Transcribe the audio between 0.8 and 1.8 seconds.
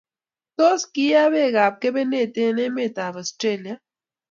kiie beekab